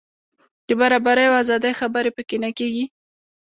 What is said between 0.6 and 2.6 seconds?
د برابرۍ او ازادۍ خبرې په کې نه